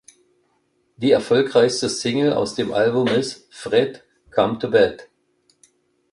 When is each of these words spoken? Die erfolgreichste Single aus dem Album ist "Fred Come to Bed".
Die 0.97 1.11
erfolgreichste 1.11 1.87
Single 1.87 2.33
aus 2.33 2.55
dem 2.55 2.73
Album 2.73 3.05
ist 3.07 3.45
"Fred 3.53 4.03
Come 4.31 4.57
to 4.57 4.71
Bed". 4.71 5.07